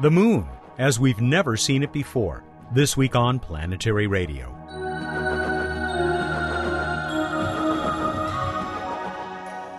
[0.00, 0.46] The moon,
[0.78, 2.44] as we've never seen it before.
[2.70, 4.54] This week on Planetary Radio.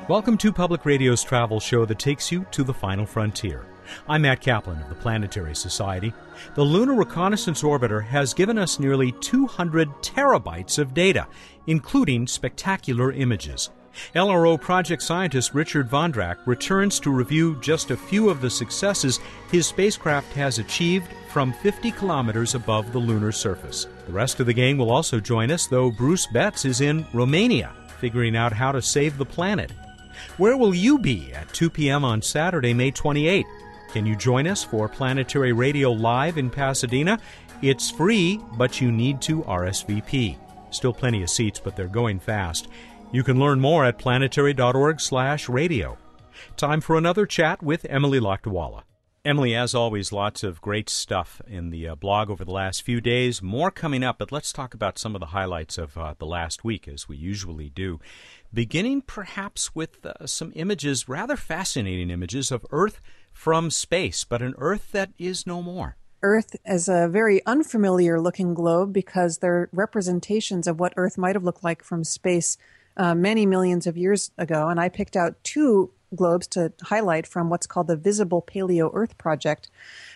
[0.09, 3.65] Welcome to Public Radio's travel show that takes you to the final frontier.
[4.09, 6.11] I'm Matt Kaplan of the Planetary Society.
[6.53, 11.27] The Lunar Reconnaissance Orbiter has given us nearly 200 terabytes of data,
[11.67, 13.69] including spectacular images.
[14.15, 19.19] LRO project scientist Richard Vondrak returns to review just a few of the successes
[19.51, 23.87] his spacecraft has achieved from 50 kilometers above the lunar surface.
[24.07, 27.73] The rest of the gang will also join us, though Bruce Betts is in Romania,
[27.99, 29.71] figuring out how to save the planet.
[30.37, 32.03] Where will you be at 2 p.m.
[32.03, 33.45] on Saturday, May 28?
[33.91, 37.19] Can you join us for Planetary Radio Live in Pasadena?
[37.61, 40.37] It's free, but you need to RSVP.
[40.71, 42.67] Still plenty of seats, but they're going fast.
[43.11, 45.97] You can learn more at planetary.org/radio.
[46.55, 48.83] Time for another chat with Emily Lakdawalla.
[49.25, 53.01] Emily, as always, lots of great stuff in the uh, blog over the last few
[53.01, 53.41] days.
[53.41, 56.63] More coming up, but let's talk about some of the highlights of uh, the last
[56.63, 57.99] week, as we usually do.
[58.53, 63.01] Beginning perhaps with uh, some images, rather fascinating images of Earth
[63.33, 65.97] from space, but an Earth that is no more.
[66.21, 71.43] Earth is a very unfamiliar looking globe because they're representations of what Earth might have
[71.43, 72.55] looked like from space
[72.99, 77.49] uh, many millions of years ago, and I picked out two globes to highlight from
[77.49, 79.69] what's called the Visible Paleo Earth Project.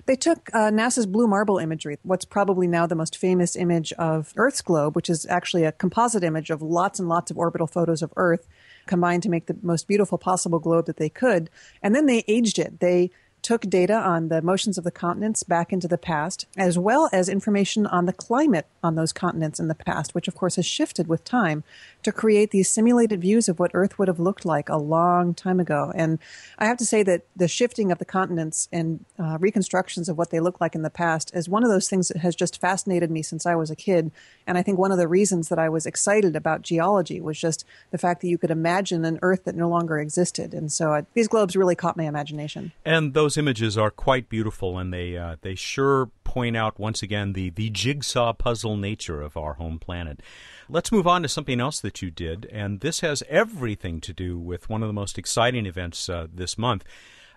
[0.05, 4.33] They took uh, NASA's blue marble imagery, what's probably now the most famous image of
[4.35, 8.01] Earth's globe, which is actually a composite image of lots and lots of orbital photos
[8.01, 8.47] of Earth
[8.85, 11.49] combined to make the most beautiful possible globe that they could.
[11.81, 12.81] And then they aged it.
[12.81, 13.11] They
[13.43, 17.29] took data on the motions of the continents back into the past, as well as
[17.29, 21.07] information on the climate on those continents in the past, which of course has shifted
[21.07, 21.63] with time,
[22.01, 25.59] to create these simulated views of what Earth would have looked like a long time
[25.59, 25.91] ago.
[25.95, 26.19] And
[26.57, 30.29] I have to say that the shifting of the continents and uh, reconstructions of what
[30.29, 33.11] they look like in the past is one of those things that has just fascinated
[33.11, 34.11] me since I was a kid.
[34.47, 37.65] And I think one of the reasons that I was excited about geology was just
[37.91, 40.53] the fact that you could imagine an Earth that no longer existed.
[40.53, 42.71] And so uh, these globes really caught my imagination.
[42.85, 47.33] And those images are quite beautiful, and they uh, they sure point out once again
[47.33, 50.21] the the jigsaw puzzle nature of our home planet.
[50.69, 54.37] Let's move on to something else that you did, and this has everything to do
[54.37, 56.83] with one of the most exciting events uh, this month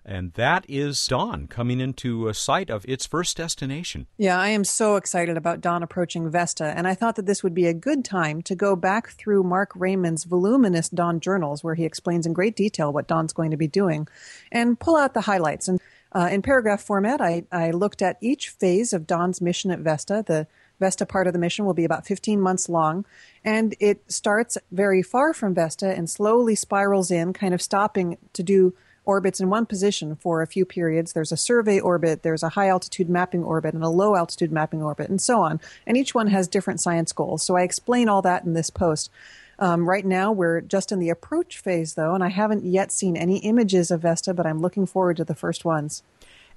[0.06, 4.06] and that is Dawn coming into a sight of its first destination.
[4.16, 7.54] Yeah, I am so excited about Dawn approaching Vesta, and I thought that this would
[7.54, 11.84] be a good time to go back through Marc Rayman's voluminous Dawn journals, where he
[11.84, 14.06] explains in great detail what Dawn's going to be doing,
[14.52, 15.66] and pull out the highlights.
[15.66, 15.80] And
[16.12, 20.22] uh, in paragraph format, I, I looked at each phase of Dawn's mission at Vesta.
[20.24, 20.46] The
[20.78, 23.04] Vesta part of the mission will be about 15 months long,
[23.44, 28.42] and it starts very far from Vesta and slowly spirals in, kind of stopping to
[28.44, 28.74] do
[29.06, 31.12] orbits in one position for a few periods.
[31.12, 34.82] There's a survey orbit, there's a high altitude mapping orbit, and a low altitude mapping
[34.82, 35.60] orbit, and so on.
[35.86, 37.42] And each one has different science goals.
[37.42, 39.10] So I explain all that in this post.
[39.58, 43.16] Um, right now, we're just in the approach phase, though, and I haven't yet seen
[43.16, 46.02] any images of Vesta, but I'm looking forward to the first ones.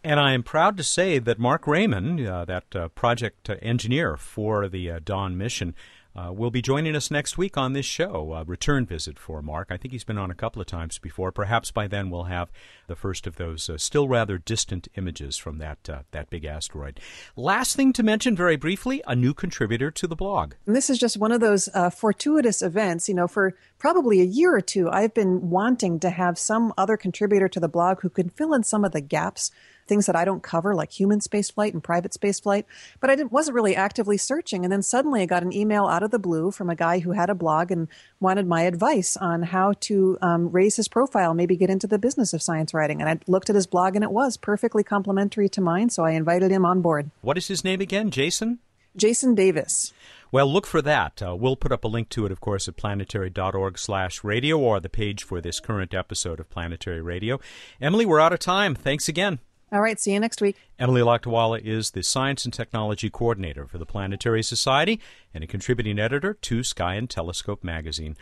[0.03, 4.69] And I am proud to say that Marc Rayman, uh, that uh, project engineer for
[4.69, 5.75] the uh, Dawn mission,
[6.15, 8.33] uh, will be joining us next week on this show.
[8.33, 9.67] A return visit for Mark.
[9.69, 11.31] I think he's been on a couple of times before.
[11.31, 12.51] Perhaps by then we'll have
[12.87, 16.99] the first of those uh, still rather distant images from that uh, that big asteroid.
[17.35, 20.53] Last thing to mention, very briefly, a new contributor to the blog.
[20.65, 23.07] And this is just one of those uh, fortuitous events.
[23.07, 26.97] You know, for probably a year or two, I've been wanting to have some other
[26.97, 29.51] contributor to the blog who can fill in some of the gaps
[29.89, 32.63] things that I don't cover, like human spaceflight and private spaceflight.
[33.01, 34.63] But I wasn't really actively searching.
[34.63, 37.11] And then suddenly I got an email out of the blue from a guy who
[37.11, 37.89] had a blog and
[38.21, 42.33] wanted my advice on how to um, raise his profile, maybe get into the business
[42.33, 43.01] of science writing.
[43.01, 45.89] And I looked at his blog and it was perfectly complementary to mine.
[45.89, 47.09] So I invited him on board.
[47.21, 48.11] What is his name again?
[48.11, 48.59] Jason?
[48.95, 49.93] Jason Davis.
[50.31, 51.21] Well, look for that.
[51.23, 54.79] Uh, we'll put up a link to it, of course, at planetary.org slash radio or
[54.79, 57.39] the page for this current episode of Planetary Radio.
[57.81, 58.75] Emily, we're out of time.
[58.75, 59.39] Thanks again.
[59.71, 60.57] All right, see you next week.
[60.77, 64.99] Emily Lakdawalla is the Science and Technology Coordinator for the Planetary Society
[65.33, 68.15] and a contributing editor to Sky and Telescope magazine.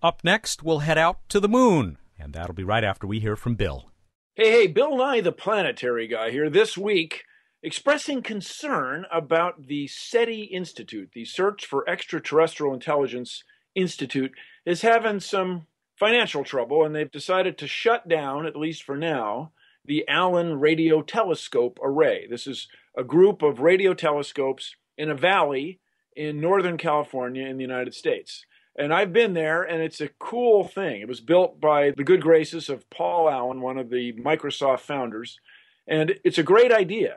[0.00, 3.34] Up next, we'll head out to the moon, and that'll be right after we hear
[3.34, 3.90] from Bill.
[4.34, 7.24] Hey, hey, Bill Nye, the planetary guy here, this week
[7.62, 13.42] expressing concern about the SETI Institute, the Search for Extraterrestrial Intelligence
[13.74, 14.32] Institute,
[14.64, 15.66] is having some
[15.98, 19.50] financial trouble, and they've decided to shut down, at least for now,
[19.84, 22.26] the Allen Radio Telescope Array.
[22.28, 25.80] This is a group of radio telescopes in a valley
[26.14, 28.44] in Northern California in the United States.
[28.76, 31.00] And I've been there, and it's a cool thing.
[31.00, 35.40] It was built by the good graces of Paul Allen, one of the Microsoft founders.
[35.88, 37.16] And it's a great idea.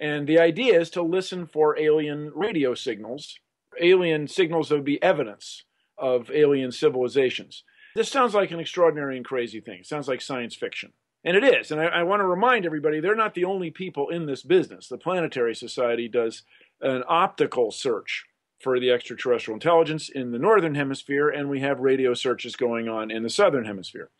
[0.00, 3.38] And the idea is to listen for alien radio signals,
[3.80, 5.64] alien signals that would be evidence
[5.96, 7.64] of alien civilizations.
[7.94, 9.80] This sounds like an extraordinary and crazy thing.
[9.80, 10.92] It sounds like science fiction.
[11.24, 11.72] And it is.
[11.72, 14.88] And I, I want to remind everybody they're not the only people in this business.
[14.88, 16.42] The Planetary Society does
[16.80, 18.24] an optical search
[18.60, 23.10] for the extraterrestrial intelligence in the northern hemisphere, and we have radio searches going on
[23.10, 24.10] in the southern hemisphere.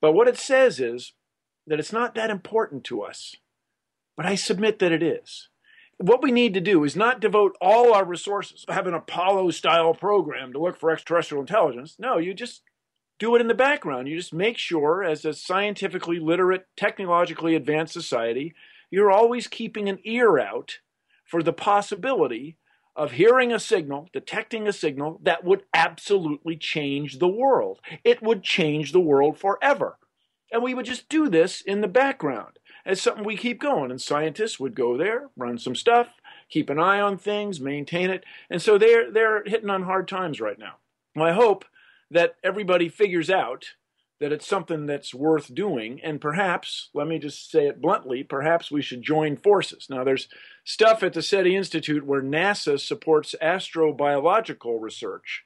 [0.00, 1.12] But what it says is
[1.66, 3.36] that it's not that important to us.
[4.18, 5.48] But I submit that it is.
[5.98, 9.52] What we need to do is not devote all our resources, to have an Apollo
[9.52, 11.94] style program to look for extraterrestrial intelligence.
[12.00, 12.62] No, you just
[13.20, 14.08] do it in the background.
[14.08, 18.54] You just make sure, as a scientifically literate, technologically advanced society,
[18.90, 20.80] you're always keeping an ear out
[21.24, 22.56] for the possibility
[22.96, 27.78] of hearing a signal, detecting a signal that would absolutely change the world.
[28.02, 29.96] It would change the world forever.
[30.50, 33.90] And we would just do this in the background as something we keep going.
[33.92, 36.08] And scientists would go there, run some stuff,
[36.48, 38.24] keep an eye on things, maintain it.
[38.50, 40.76] And so they're they're hitting on hard times right now.
[41.16, 41.64] I hope
[42.10, 43.66] that everybody figures out
[44.20, 46.00] that it's something that's worth doing.
[46.02, 49.86] And perhaps, let me just say it bluntly, perhaps we should join forces.
[49.88, 50.28] Now, there's
[50.64, 55.44] stuff at the SETI Institute where NASA supports astrobiological research.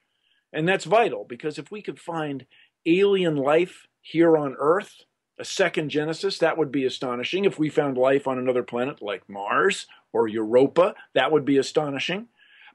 [0.55, 2.47] And that's vital because if we could find
[2.87, 5.05] alien life here on Earth,
[5.38, 7.44] a second Genesis, that would be astonishing.
[7.44, 12.29] If we found life on another planet like Mars or Europa, that would be astonishing.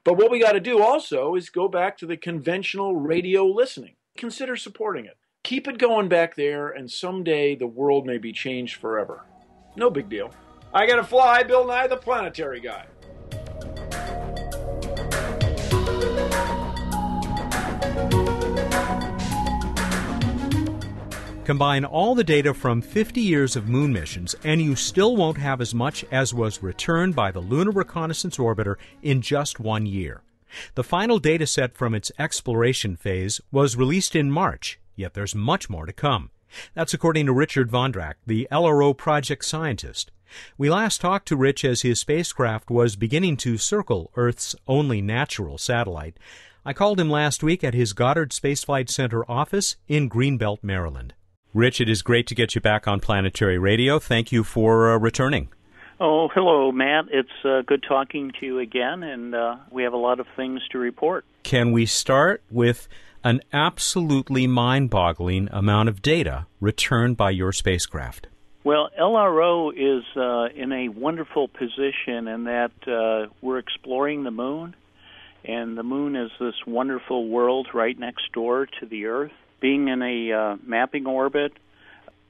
[0.04, 3.94] But what we got to do also is go back to the conventional radio listening.
[4.16, 5.16] Consider supporting it
[5.48, 9.22] keep it going back there, and someday the world may be changed forever.
[9.76, 10.30] No big deal.
[10.74, 12.84] I gotta fly, Bill Nye, the planetary guy.
[21.48, 25.62] Combine all the data from 50 years of moon missions, and you still won't have
[25.62, 30.20] as much as was returned by the Lunar Reconnaissance Orbiter in just one year.
[30.74, 35.70] The final data set from its exploration phase was released in March, Yet there's much
[35.70, 36.28] more to come.
[36.74, 40.10] That's according to Richard Vondrak, the LRO project scientist.
[40.58, 45.56] We last talked to Rich as his spacecraft was beginning to circle Earth's only natural
[45.56, 46.18] satellite.
[46.62, 51.14] I called him last week at his Goddard Space Flight Center office in Greenbelt, Maryland.
[51.54, 53.98] Rich, it is great to get you back on Planetary Radio.
[53.98, 55.48] Thank you for uh, returning.
[56.00, 57.06] Oh, hello, Matt.
[57.10, 60.60] It's uh, good talking to you again, and uh, we have a lot of things
[60.70, 61.24] to report.
[61.42, 62.88] Can we start with
[63.24, 68.28] an absolutely mind boggling amount of data returned by your spacecraft.
[68.64, 74.74] Well, LRO is uh, in a wonderful position in that uh, we're exploring the moon,
[75.44, 79.32] and the moon is this wonderful world right next door to the Earth.
[79.60, 81.52] Being in a uh, mapping orbit,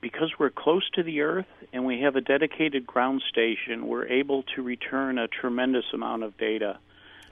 [0.00, 4.44] because we're close to the Earth and we have a dedicated ground station, we're able
[4.54, 6.78] to return a tremendous amount of data.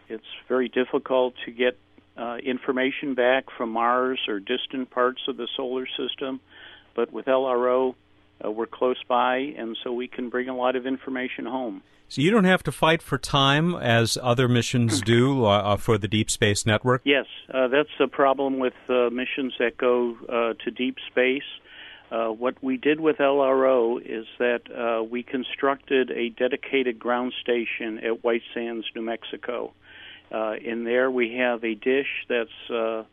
[0.08, 1.78] It's very difficult to get
[2.16, 6.40] uh, information back from Mars or distant parts of the solar system,
[6.94, 7.94] but with LRO,
[8.44, 11.82] uh, we're close by, and so we can bring a lot of information home.
[12.08, 15.98] So you don't have to fight for time as other missions do uh, uh, for
[15.98, 17.02] the Deep Space Network?
[17.04, 21.42] Yes, uh, that's a problem with uh, missions that go uh, to deep space.
[22.12, 28.22] Uh, what we did with LRO is that we constructed a dedicated ground station at
[28.22, 29.72] White Sands, New Mexico.
[30.30, 33.04] Uh, in there, we have a dish that's uh,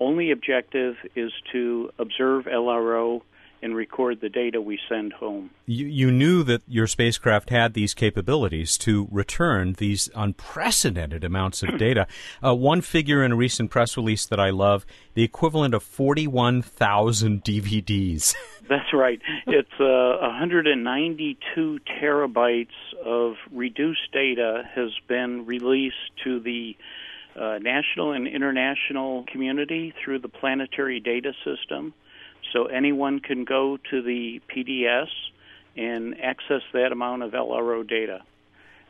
[0.00, 3.22] only objective is to observe LRO
[3.62, 5.50] and record the data we send home.
[5.66, 11.78] You, you knew that your spacecraft had these capabilities to return these unprecedented amounts of
[11.78, 12.06] data.
[12.44, 17.42] Uh, one figure in a recent press release that I love the equivalent of 41,000
[17.42, 18.34] DVDs.
[18.68, 19.20] That's right.
[19.46, 22.66] It's uh, 192 terabytes
[23.04, 26.76] of reduced data has been released to the
[27.38, 31.94] uh, national and international community through the planetary data system.
[32.52, 35.08] So anyone can go to the PDS
[35.76, 38.22] and access that amount of LRO data.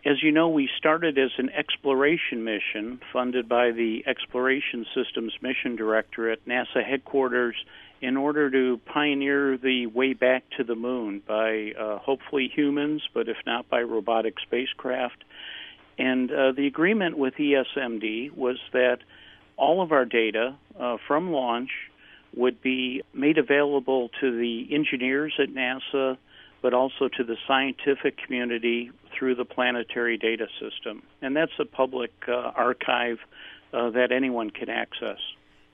[0.04, 5.74] As you know, we started as an exploration mission funded by the Exploration Systems Mission
[5.74, 7.56] Director at NASA headquarters
[8.00, 13.28] in order to pioneer the way back to the moon by uh, hopefully humans, but
[13.28, 15.24] if not by robotic spacecraft.
[15.98, 18.98] And uh, the agreement with ESMD was that
[19.56, 21.70] all of our data uh, from launch
[22.36, 26.16] would be made available to the engineers at NASA,
[26.62, 31.02] but also to the scientific community through the planetary data system.
[31.22, 33.18] And that's a public uh, archive
[33.72, 35.18] uh, that anyone can access.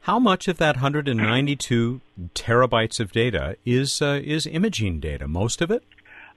[0.02, 2.00] How much of that 192
[2.34, 5.28] terabytes of data is uh, is imaging data?
[5.28, 5.84] Most of it.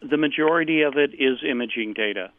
[0.07, 2.31] The majority of it is imaging data.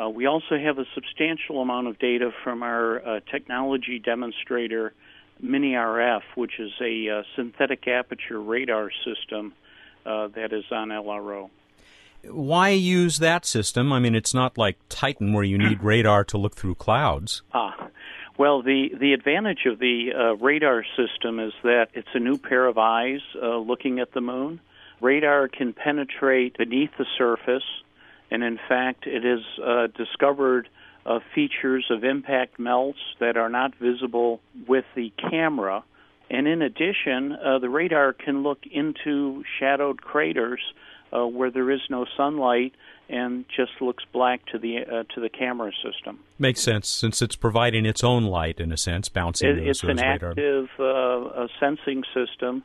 [0.00, 4.94] Uh, we also have a substantial amount of data from our uh, technology demonstrator,
[5.42, 9.52] MINI-RF, which is a uh, synthetic aperture radar system
[10.04, 11.50] uh, that is on LRO.
[12.24, 13.92] Why use that system?
[13.92, 17.42] I mean, it's not like Titan where you need radar to look through clouds.
[17.54, 17.88] Ah,
[18.36, 22.66] well, the, the advantage of the uh, radar system is that it's a new pair
[22.66, 24.60] of eyes uh, looking at the moon.
[25.00, 27.64] Radar can penetrate beneath the surface
[28.30, 30.68] and in fact, it has uh, discovered
[31.06, 35.82] uh, features of impact melts that are not visible with the camera.
[36.30, 40.60] And in addition, uh, the radar can look into shadowed craters
[41.12, 42.72] uh, where there is no sunlight
[43.08, 46.20] and just looks black to the uh, to the camera system.
[46.38, 49.96] Makes sense since it's providing its own light in a sense, bouncing it, It's an
[49.96, 50.30] radar.
[50.30, 52.62] active uh, sensing system.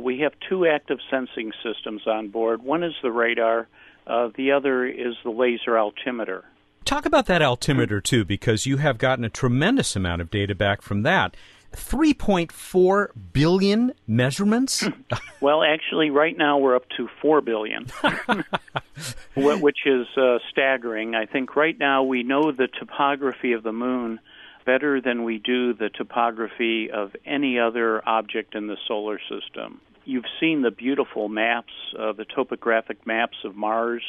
[0.00, 2.62] we have two active sensing systems on board.
[2.62, 3.68] One is the radar
[4.06, 6.44] uh, the other is the laser altimeter.
[6.92, 10.82] Talk about that altimeter too, because you have gotten a tremendous amount of data back
[10.82, 11.34] from that.
[11.74, 14.86] 3.4 billion measurements?
[15.40, 17.86] well, actually, right now we're up to 4 billion,
[19.34, 21.14] which is uh, staggering.
[21.14, 24.20] I think right now we know the topography of the moon
[24.66, 29.80] better than we do the topography of any other object in the solar system.
[30.04, 34.02] You've seen the beautiful maps, uh, the topographic maps of Mars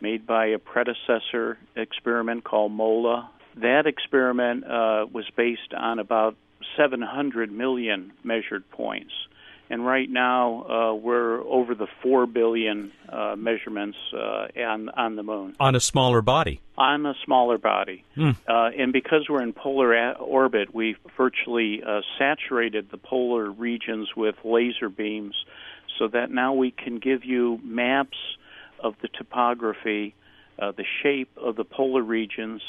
[0.00, 3.30] made by a predecessor experiment called MOLA.
[3.56, 6.36] That experiment uh, was based on about
[6.76, 9.12] 700 million measured points.
[9.70, 15.22] And right now, uh, we're over the 4 billion uh, measurements uh, on, on the
[15.22, 15.56] moon.
[15.58, 16.60] On a smaller body?
[16.76, 18.04] On a smaller body.
[18.16, 18.36] Mm.
[18.46, 24.34] and because we're in polar a- orbit, we've virtually uh, saturated the polar regions with
[24.44, 25.34] laser beams
[25.98, 28.18] so that now we can give you maps
[28.80, 30.14] of the topography,
[30.58, 32.62] uh, the shape of the polar regions,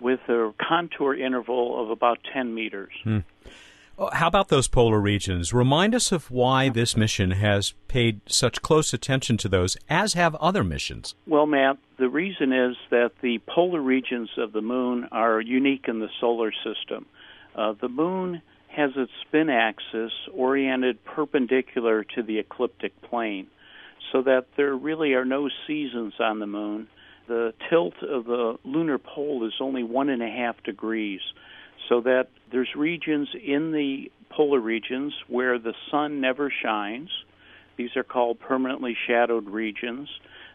[0.00, 2.92] with a contour interval of about 10 meters.
[3.04, 3.24] Mm.
[4.12, 5.52] How about those polar regions?
[5.52, 10.34] Remind us of why this mission has paid such close attention to those, as have
[10.36, 11.14] other missions.
[11.26, 15.98] Well, Matt, the reason is that the polar regions of the moon are unique in
[15.98, 17.04] the solar system.
[17.54, 23.48] Uh, the moon has its spin axis oriented perpendicular to the ecliptic plane,
[24.12, 26.88] so that there really are no seasons on the moon.
[27.28, 31.20] The tilt of the lunar pole is only one and a half degrees
[31.88, 37.10] so that there's regions in the polar regions where the sun never shines.
[37.76, 40.08] These are called permanently shadowed regions.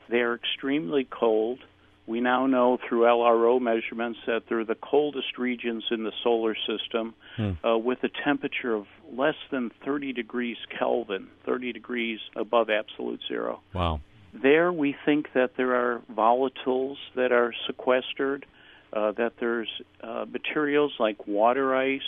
[0.10, 1.60] They are extremely cold.
[2.08, 7.16] We now know through LRO measurements that they're the coldest regions in the solar system
[7.36, 7.52] hmm.
[7.66, 13.62] uh, with a temperature of less than 30 degrees Kelvin, 30 degrees above absolute zero.
[13.74, 14.02] Wow.
[14.34, 18.46] There, we think that there are volatiles that are sequestered
[18.94, 19.70] uh, that there's
[20.02, 22.02] uh, materials like water ice,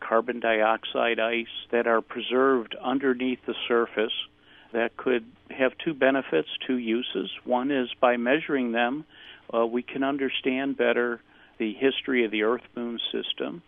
[0.00, 4.12] carbon dioxide ice that are preserved underneath the surface
[4.72, 7.30] that could have two benefits, two uses.
[7.44, 9.04] One is by measuring them,
[9.52, 11.20] uh, we can understand better
[11.58, 13.62] the history of the Earth Moon system,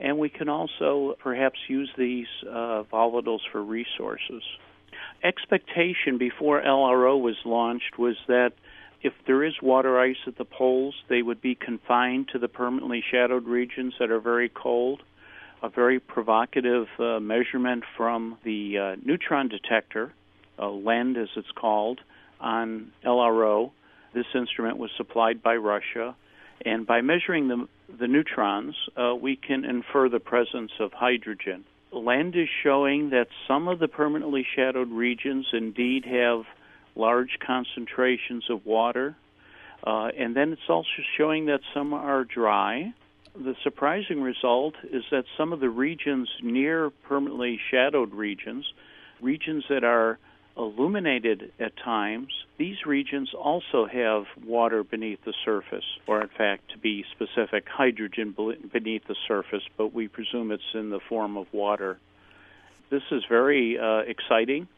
[0.00, 4.42] and we can also perhaps use these uh, volatiles for resources.
[5.22, 8.52] Expectation before LRO was launched was that
[9.02, 13.02] if there is water ice at the poles, they would be confined to the permanently
[13.10, 15.02] shadowed regions that are very cold.
[15.62, 20.12] A very provocative uh, measurement from the uh, neutron detector,
[20.58, 22.00] uh, LEND as it's called,
[22.40, 23.70] on LRO.
[24.14, 26.14] This instrument was supplied by Russia.
[26.64, 31.64] And by measuring the, the neutrons, uh, we can infer the presence of hydrogen.
[31.92, 36.44] LEND is showing that some of the permanently shadowed regions indeed have
[36.94, 39.16] large concentrations of water.
[39.84, 42.94] Uh, and then it's also showing that some are dry.
[43.34, 48.64] The surprising result is that some of the regions near permanently shadowed regions,
[49.20, 50.18] regions that are
[50.56, 52.28] illuminated at times,
[52.58, 58.34] these regions also have water beneath the surface, or in fact, to be specific, hydrogen
[58.72, 61.98] beneath the surface, but we presume it's in the form of water.
[62.90, 64.68] This is very uh, exciting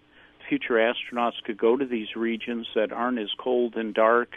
[0.48, 4.36] future astronauts could go to these regions that aren't as cold and dark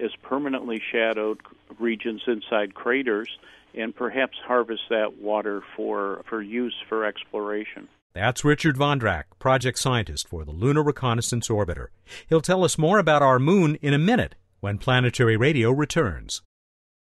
[0.00, 1.40] as permanently shadowed
[1.78, 3.28] regions inside craters
[3.74, 7.88] and perhaps harvest that water for, for use for exploration.
[8.14, 11.88] That's Richard Vondrak, project scientist for the Lunar Reconnaissance Orbiter.
[12.28, 16.42] He'll tell us more about our moon in a minute when Planetary Radio returns.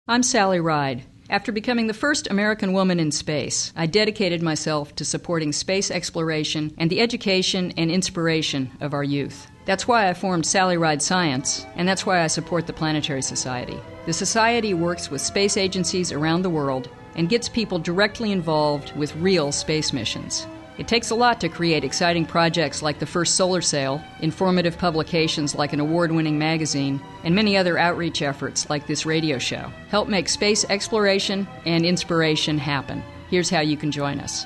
[0.07, 1.03] I'm Sally Ride.
[1.29, 6.73] After becoming the first American woman in space, I dedicated myself to supporting space exploration
[6.77, 9.47] and the education and inspiration of our youth.
[9.65, 13.77] That's why I formed Sally Ride Science, and that's why I support the Planetary Society.
[14.05, 19.15] The Society works with space agencies around the world and gets people directly involved with
[19.15, 20.47] real space missions.
[20.77, 25.55] It takes a lot to create exciting projects like the first solar sail, informative publications
[25.55, 29.71] like an award winning magazine, and many other outreach efforts like this radio show.
[29.89, 33.03] Help make space exploration and inspiration happen.
[33.29, 34.45] Here's how you can join us.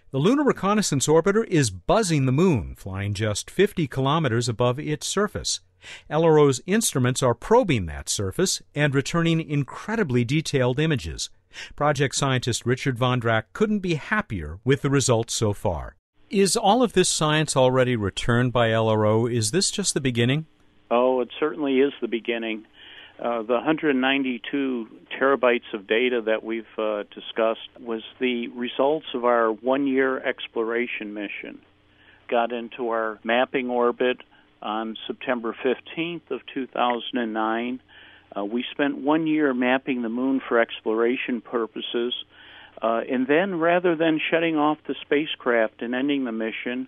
[0.11, 5.61] The Lunar Reconnaissance Orbiter is buzzing the moon, flying just 50 kilometers above its surface.
[6.09, 11.29] LRO's instruments are probing that surface and returning incredibly detailed images.
[11.77, 15.95] Project scientist Richard Vondrak couldn't be happier with the results so far.
[16.29, 19.31] Is all of this science already returned by LRO?
[19.31, 20.45] Is this just the beginning?
[20.89, 22.65] Oh, it certainly is the beginning.
[23.19, 24.87] Uh, the 192
[25.19, 31.13] terabytes of data that we've uh, discussed was the results of our one year exploration
[31.13, 31.59] mission.
[32.27, 34.17] Got into our mapping orbit
[34.61, 37.79] on September 15th of 2009.
[38.35, 42.13] Uh, we spent one year mapping the moon for exploration purposes.
[42.81, 46.87] Uh, and then, rather than shutting off the spacecraft and ending the mission,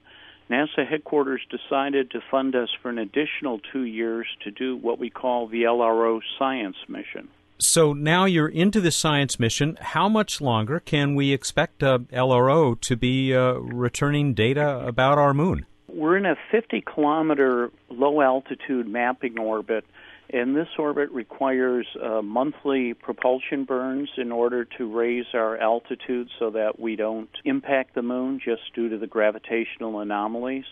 [0.50, 5.10] NASA headquarters decided to fund us for an additional two years to do what we
[5.10, 7.30] call the LRO science mission.
[7.60, 9.78] So now you're into the science mission.
[9.80, 15.34] How much longer can we expect uh, LRO to be uh, returning data about our
[15.34, 15.66] moon?
[15.88, 19.86] We're in a 50 kilometer low altitude mapping orbit
[20.30, 26.50] and this orbit requires uh, monthly propulsion burns in order to raise our altitude so
[26.52, 30.66] that we don't impact the moon just due to the gravitational anomalies.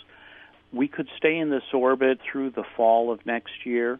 [0.71, 3.99] We could stay in this orbit through the fall of next year,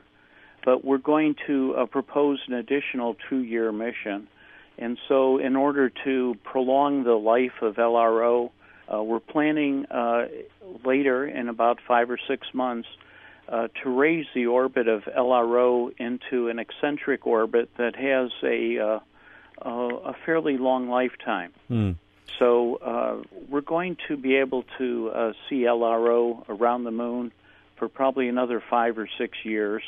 [0.63, 4.27] but we're going to uh, propose an additional two year mission.
[4.77, 8.51] And so, in order to prolong the life of LRO,
[8.91, 10.27] uh, we're planning uh,
[10.85, 12.87] later in about five or six months
[13.51, 18.99] uh, to raise the orbit of LRO into an eccentric orbit that has a uh,
[19.63, 21.51] a fairly long lifetime.
[21.69, 21.95] Mm.
[22.39, 27.31] So uh, we're going to be able to uh, see LRO around the moon
[27.75, 29.83] for probably another five or six years.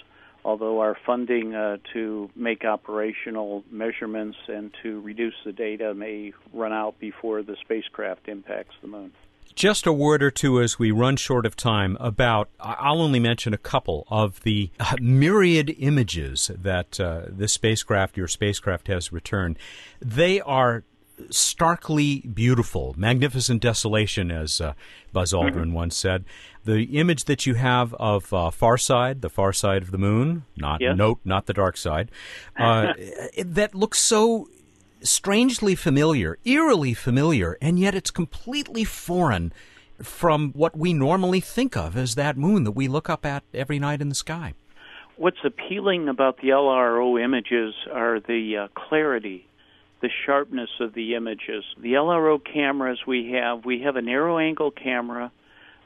[0.46, 6.74] Although our funding uh, to make operational measurements and to reduce the data may run
[6.74, 9.14] out before the spacecraft impacts the moon.
[9.56, 13.54] Just a word or two as we run short of time about, I'll only mention
[13.54, 19.58] a couple of the uh, myriad images that uh, this spacecraft, your spacecraft, has returned.
[20.02, 20.84] They are
[21.30, 24.74] starkly beautiful, magnificent desolation, as uh,
[25.12, 25.34] Buzz.
[25.34, 25.74] Aldrin mm-hmm.
[25.74, 26.26] once said.
[26.66, 30.46] The image that you have of uh, Far Side, the far side of the moon,
[30.56, 30.96] not yes.
[30.96, 32.10] note, not the dark side,
[32.58, 32.94] uh,
[33.38, 34.48] that looks so
[35.04, 39.54] strangely familiar, eerily familiar, and yet it's completely foreign
[40.02, 43.80] from what we normally think of as that moon that we look up at every
[43.80, 44.54] night in the sky.
[45.16, 49.48] What's appealing about the LRO images are the uh, clarity,
[50.02, 51.64] the sharpness of the images.
[51.78, 55.32] The LRO cameras we have, we have a narrow angle camera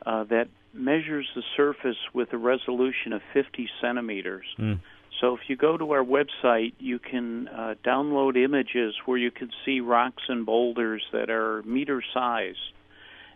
[0.05, 4.45] uh, that measures the surface with a resolution of 50 centimeters.
[4.57, 4.79] Mm.
[5.19, 9.49] So if you go to our website, you can uh, download images where you can
[9.65, 12.55] see rocks and boulders that are meter size,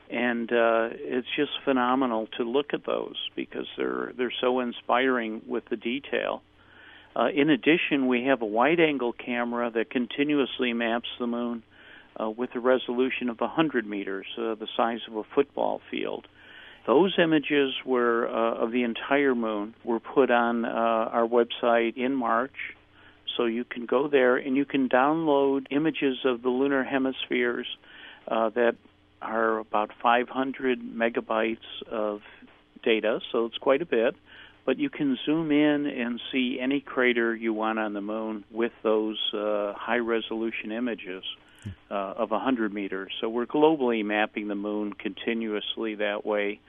[0.09, 5.63] and uh, it's just phenomenal to look at those because they're they're so inspiring with
[5.69, 6.43] the detail.
[7.15, 11.61] Uh, in addition, we have a wide-angle camera that continuously maps the moon
[12.19, 16.27] uh, with a resolution of 100 meters, uh, the size of a football field.
[16.87, 22.15] Those images were uh, of the entire moon were put on uh, our website in
[22.15, 22.55] March,
[23.37, 27.67] so you can go there and you can download images of the lunar hemispheres
[28.27, 28.75] uh, that
[29.21, 31.57] are about 500 megabytes
[31.89, 32.21] of
[32.83, 34.15] data, so it's quite a bit.
[34.65, 38.71] But you can zoom in and see any crater you want on the moon with
[38.83, 41.23] those uh, high resolution images
[41.89, 43.11] uh, of 100 meters.
[43.21, 46.59] So we're globally mapping the moon continuously that way.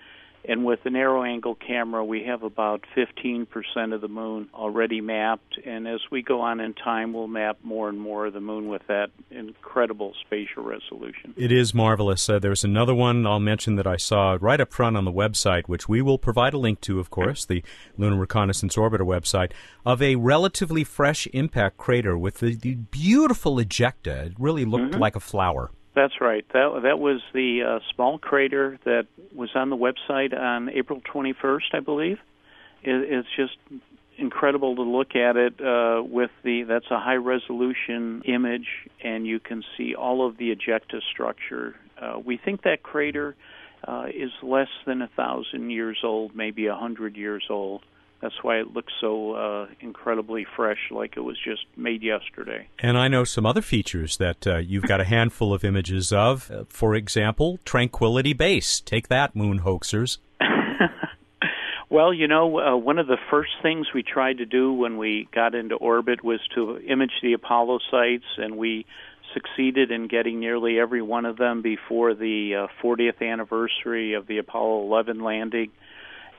[0.45, 3.47] And with the narrow angle camera, we have about 15%
[3.95, 5.59] of the moon already mapped.
[5.65, 8.69] And as we go on in time, we'll map more and more of the moon
[8.69, 11.35] with that incredible spatial resolution.
[11.37, 12.29] It is marvelous.
[12.29, 15.69] Uh, there's another one I'll mention that I saw right up front on the website,
[15.69, 17.63] which we will provide a link to, of course, the
[17.97, 19.53] Lunar Reconnaissance Orbiter website,
[19.87, 24.27] of a relatively fresh impact crater with the, the beautiful ejecta.
[24.27, 25.01] It really looked mm-hmm.
[25.01, 25.71] like a flower.
[25.95, 26.45] That's right.
[26.53, 31.75] That that was the uh, small crater that was on the website on April 21st,
[31.75, 32.19] I believe.
[32.83, 33.57] It, it's just
[34.17, 36.63] incredible to look at it uh, with the.
[36.63, 38.69] That's a high resolution image,
[39.05, 41.75] and you can see all of the ejecta structure.
[42.01, 43.37] Uh, we think that crater
[43.87, 47.83] uh, is less than a thousand years old, maybe a hundred years old.
[48.23, 52.69] That's why it looks so uh, incredibly fresh, like it was just made yesterday.
[52.79, 56.49] And I know some other features that uh, you've got a handful of images of.
[56.49, 58.79] Uh, for example, Tranquility Base.
[58.81, 60.19] Take that, moon hoaxers.
[61.91, 65.29] well, you know, uh, one of the first things we tried to do when we
[65.35, 68.87] got into orbit was to image the Apollo sites, and we
[69.35, 74.39] succeeded in getting nearly every one of them before the 40th uh, anniversary of the
[74.39, 75.73] Apollo 11 landing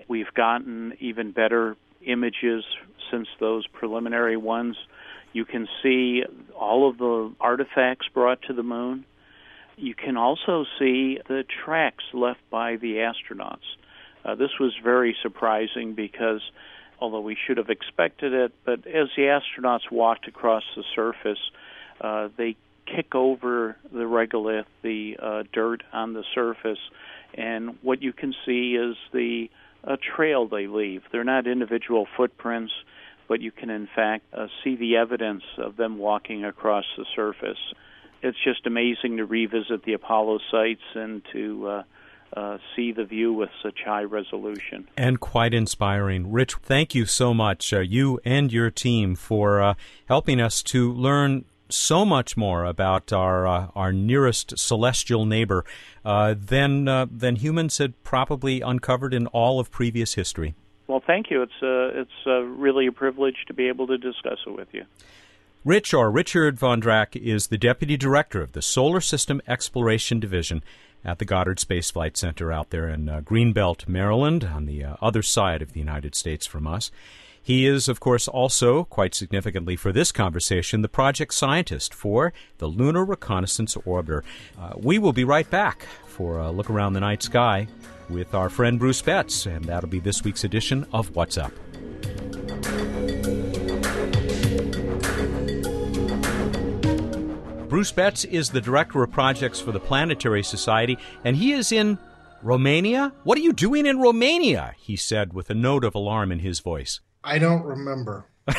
[0.08, 2.63] We've gotten even better images
[3.12, 4.76] since those preliminary ones.
[5.32, 6.24] You can see
[6.56, 9.06] all of the artifacts brought to the moon.
[9.76, 13.66] You can also see the tracks left by the astronauts.
[14.24, 16.42] Uh, this was very surprising because,
[17.00, 21.39] although we should have expected it, but as the astronauts walked across the surface,
[22.00, 26.80] uh, they kick over the regolith, the uh, dirt on the surface,
[27.34, 29.50] and what you can see is the
[29.84, 31.04] a trail they leave.
[31.12, 32.74] They're not individual footprints,
[33.28, 37.58] but you can in fact uh, see the evidence of them walking across the surface.
[38.22, 41.84] It's just amazing to revisit the Apollo sites and to uh,
[42.36, 44.88] uh, see the view with such high resolution.
[44.98, 46.32] And quite inspiring.
[46.32, 49.74] Rich, thank you so much, uh, you and your team, for uh,
[50.08, 55.66] helping us to learn so much more about our uh, our nearest celestial neighbor
[56.06, 60.54] uh, than uh, than humans had probably uncovered in all of previous history.
[60.88, 61.42] Well, thank you.
[61.42, 64.86] It's uh, it's uh, really a privilege to be able to discuss it with you.
[65.66, 70.62] Rich or Richard Vondrak is the deputy director of the Solar System Exploration Division
[71.06, 75.22] at the Goddard Space Flight Center out there in uh, Greenbelt, Maryland, on the other
[75.22, 76.92] side of the United States from us.
[77.45, 82.67] He is, of course, also, quite significantly for this conversation, the project scientist for the
[82.67, 84.23] Lunar Reconnaissance Orbiter.
[84.58, 87.67] Uh, we will be right back for a look around the night sky
[88.10, 91.51] with our friend Bruce Betts, and that'll be this week's edition of What's Up.
[97.67, 101.97] Bruce Betts is the director of projects for the Planetary Society, and he is in
[102.41, 103.12] Romania?
[103.25, 104.75] What are you doing in Romania?
[104.77, 107.01] he said with a note of alarm in his voice.
[107.24, 108.26] I don't remember.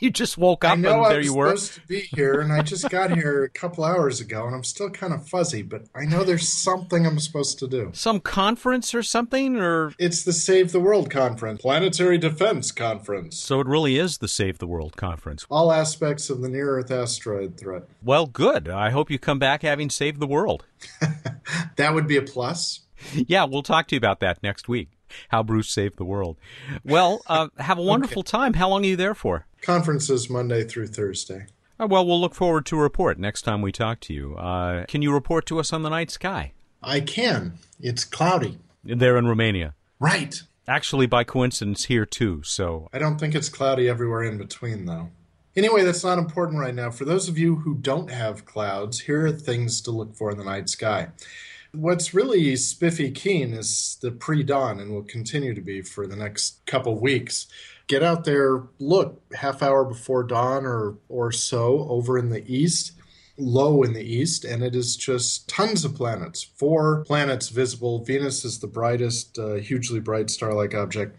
[0.00, 1.56] you just woke up I know and there you were.
[1.56, 4.64] supposed to be here, and I just got here a couple hours ago, and I'm
[4.64, 5.62] still kind of fuzzy.
[5.62, 7.90] But I know there's something I'm supposed to do.
[7.94, 13.38] Some conference or something, or it's the Save the World conference, Planetary Defense Conference.
[13.38, 15.46] So it really is the Save the World conference.
[15.50, 17.84] All aspects of the near Earth asteroid threat.
[18.02, 18.68] Well, good.
[18.68, 20.64] I hope you come back having saved the world.
[21.76, 22.80] that would be a plus.
[23.14, 24.88] Yeah, we'll talk to you about that next week
[25.28, 26.36] how Bruce saved the world.
[26.84, 28.30] Well, uh, have a wonderful okay.
[28.30, 28.54] time.
[28.54, 29.46] How long are you there for?
[29.60, 31.46] Conferences Monday through Thursday.
[31.80, 34.36] Uh, well, we'll look forward to a report next time we talk to you.
[34.36, 36.52] Uh, can you report to us on the night sky?
[36.82, 37.58] I can.
[37.80, 38.58] It's cloudy.
[38.84, 39.74] There in Romania.
[40.00, 40.42] Right.
[40.66, 42.88] Actually, by coincidence, here too, so.
[42.92, 45.10] I don't think it's cloudy everywhere in between, though.
[45.54, 46.90] Anyway, that's not important right now.
[46.90, 50.38] For those of you who don't have clouds, here are things to look for in
[50.38, 51.08] the night sky.
[51.74, 56.16] What's really spiffy keen is the pre dawn and will continue to be for the
[56.16, 57.46] next couple weeks.
[57.86, 62.92] Get out there, look half hour before dawn or, or so over in the east,
[63.38, 66.42] low in the east, and it is just tons of planets.
[66.42, 68.04] Four planets visible.
[68.04, 71.18] Venus is the brightest, uh, hugely bright star like object.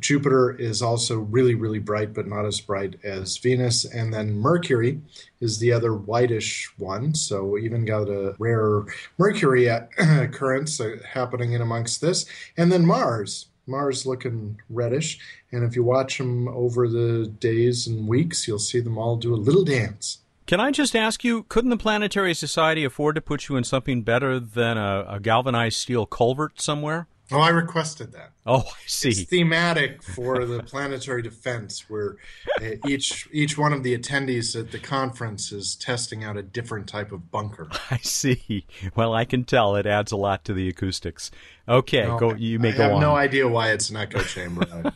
[0.00, 3.84] Jupiter is also really, really bright, but not as bright as Venus.
[3.84, 5.00] And then Mercury
[5.40, 7.14] is the other whitish one.
[7.14, 8.84] So even got a rare
[9.18, 9.66] Mercury
[9.98, 12.26] occurrence uh, happening in amongst this.
[12.56, 13.46] And then Mars.
[13.66, 15.18] Mars looking reddish.
[15.50, 19.34] And if you watch them over the days and weeks, you'll see them all do
[19.34, 20.18] a little dance.
[20.46, 24.02] Can I just ask you, couldn't the Planetary Society afford to put you in something
[24.02, 27.08] better than a, a galvanized steel culvert somewhere?
[27.32, 28.30] Oh, I requested that.
[28.46, 29.08] Oh, I see.
[29.08, 32.16] It's thematic for the planetary defense, where
[32.62, 36.86] uh, each each one of the attendees at the conference is testing out a different
[36.88, 37.68] type of bunker.
[37.90, 38.66] I see.
[38.94, 41.30] Well, I can tell it adds a lot to the acoustics.
[41.68, 42.34] Okay, No, go.
[42.34, 43.00] You may I go have on.
[43.00, 44.92] no idea why it's an echo chamber.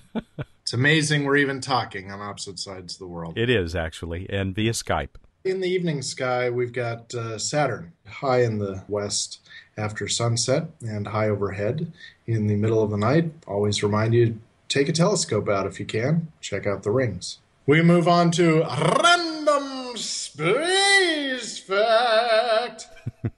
[0.62, 3.36] it's amazing we're even talking on opposite sides of the world.
[3.36, 5.16] It is actually, and via Skype.
[5.42, 9.40] In the evening sky, we've got uh, Saturn high in the west
[9.80, 11.90] after sunset and high overhead
[12.26, 13.32] in the middle of the night.
[13.46, 14.38] Always remind you to
[14.68, 16.30] take a telescope out if you can.
[16.40, 17.38] Check out the rings.
[17.66, 22.88] We move on to random space fact.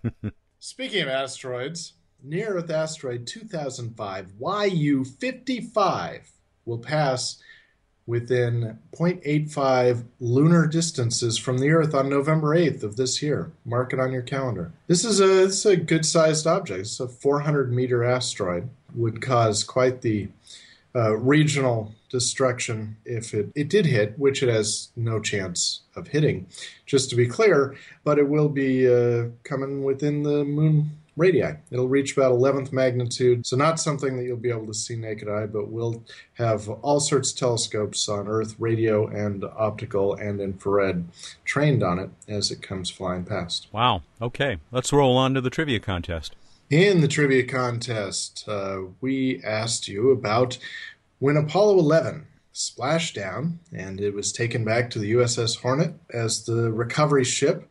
[0.59, 4.33] Speaking of asteroids, near Earth asteroid 2005
[4.71, 6.31] YU 55
[6.65, 7.43] will pass
[8.07, 13.53] within 0.85 lunar distances from the Earth on November 8th of this year.
[13.65, 14.73] Mark it on your calendar.
[14.87, 16.81] This is a, a good sized object.
[16.81, 18.69] It's a 400 meter asteroid.
[18.95, 20.29] Would cause quite the
[20.95, 26.47] uh, regional destruction if it, it did hit, which it has no chance of hitting,
[26.85, 31.55] just to be clear, but it will be uh, coming within the moon radii.
[31.71, 35.29] It'll reach about 11th magnitude, so not something that you'll be able to see naked
[35.29, 41.07] eye, but we'll have all sorts of telescopes on Earth, radio and optical and infrared,
[41.45, 43.69] trained on it as it comes flying past.
[43.73, 44.03] Wow.
[44.21, 46.35] Okay, let's roll on to the trivia contest.
[46.71, 50.57] In the trivia contest, uh, we asked you about
[51.19, 56.45] when Apollo 11 splashed down and it was taken back to the USS Hornet as
[56.45, 57.69] the recovery ship.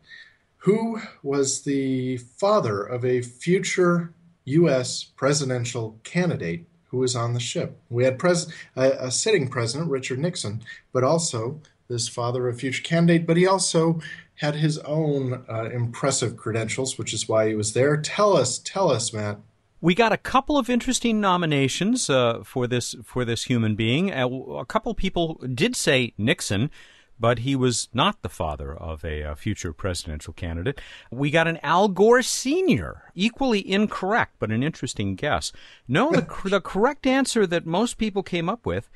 [0.62, 5.02] Who was the father of a future U.S.
[5.02, 7.80] presidential candidate who was on the ship?
[7.90, 8.46] We had pres-
[8.76, 13.44] a, a sitting president, Richard Nixon, but also this father of future candidate, but he
[13.44, 14.00] also
[14.36, 17.96] had his own uh, impressive credentials, which is why he was there.
[17.96, 19.40] Tell us, tell us, Matt.
[19.80, 24.12] We got a couple of interesting nominations uh, for this for this human being.
[24.12, 26.70] Uh, a couple people did say Nixon,
[27.22, 30.80] but he was not the father of a, uh future presidential candidate.
[31.08, 35.52] We got an Al Gore Sr., equally incorrect, but an interesting guess.
[35.86, 38.90] No, the, the correct answer that most people came up with,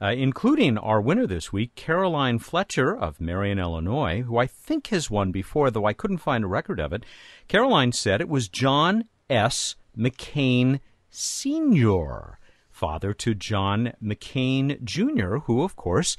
[0.00, 5.10] uh, including our winner this week, Caroline Fletcher of Marion, Illinois, who I think has
[5.10, 7.04] won before, though I couldn't find a record of it.
[7.46, 9.76] Caroline said it was John S.
[9.96, 12.38] McCain Sr.,
[12.70, 16.16] father to John McCain Jr., who, of course,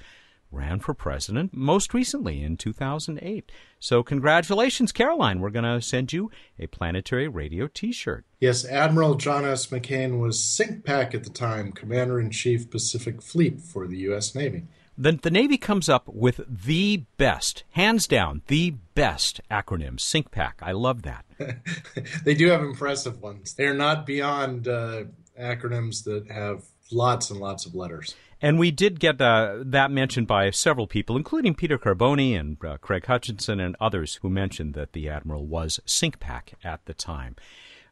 [0.51, 3.51] ran for president most recently in 2008.
[3.79, 5.39] So, congratulations, Caroline.
[5.39, 8.25] We're going to send you a Planetary Radio t shirt.
[8.39, 9.67] Yes, Admiral John S.
[9.67, 14.35] McCain was CINCPAC at the time, Commander in Chief Pacific Fleet for the U.S.
[14.35, 14.63] Navy.
[14.97, 20.53] The, the Navy comes up with the best, hands down, the best acronym, CINCPAC.
[20.61, 21.25] I love that.
[22.23, 23.53] they do have impressive ones.
[23.53, 25.03] They're not beyond uh,
[25.39, 28.15] acronyms that have lots and lots of letters.
[28.41, 32.77] And we did get uh, that mentioned by several people, including Peter Carboni and uh,
[32.77, 37.35] Craig Hutchinson and others who mentioned that the Admiral was CINCPAC at the time.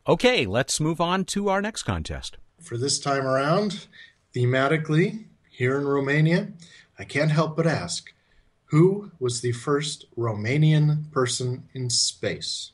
[0.08, 2.38] Okay, let's move on to our next contest.
[2.62, 3.88] For this time around,
[4.36, 6.50] thematically, here in Romania,
[7.00, 8.14] I can't help but ask
[8.66, 12.72] who was the first Romanian person in space?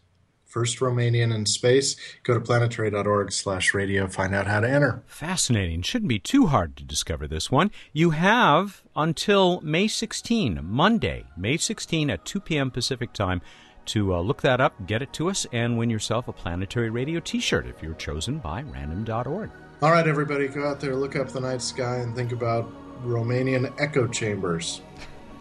[0.52, 1.96] First Romanian in space.
[2.24, 5.02] Go to planetary.org slash radio, find out how to enter.
[5.08, 5.82] Fascinating.
[5.82, 7.72] Shouldn't be too hard to discover this one.
[7.94, 12.70] You have until May 16, Monday, May 16 at 2 p.m.
[12.70, 13.42] Pacific time,
[13.86, 17.22] to uh, look that up, get it to us, and win yourself a Planetary Radio
[17.22, 19.50] t shirt if you're chosen by random.org.
[19.82, 22.70] All right, everybody, go out there, look up the night sky, and think about
[23.06, 24.82] Romanian echo chambers.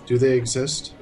[0.06, 0.94] Do they exist?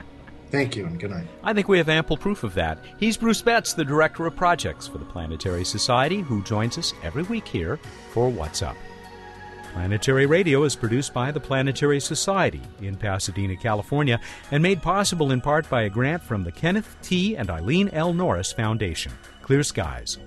[0.51, 1.27] Thank you, and good night.
[1.43, 2.79] I think we have ample proof of that.
[2.99, 7.23] He's Bruce Betts, the Director of Projects for the Planetary Society, who joins us every
[7.25, 7.79] week here
[8.13, 8.77] for What's Up.
[9.75, 14.19] Planetary Radio is produced by the Planetary Society in Pasadena, California,
[14.51, 17.37] and made possible in part by a grant from the Kenneth T.
[17.37, 18.13] and Eileen L.
[18.15, 19.13] Norris Foundation.
[19.43, 20.19] Clear skies.